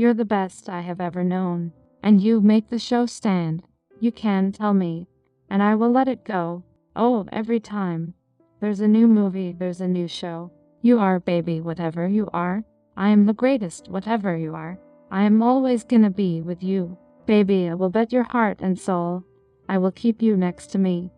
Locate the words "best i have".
0.24-0.98